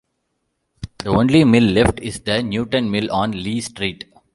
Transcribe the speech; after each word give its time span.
The 0.97 1.09
only 1.09 1.43
mill 1.43 1.63
left 1.63 1.99
is 1.99 2.21
the 2.21 2.41
Newtown 2.41 2.89
Mill 2.89 3.11
on 3.11 3.33
Lees 3.33 3.65
Street. 3.67 4.11